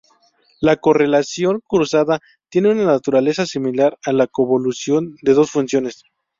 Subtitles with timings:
[0.61, 6.05] La correlación cruzada tiene una naturaleza similar a la convolución de dos funciones.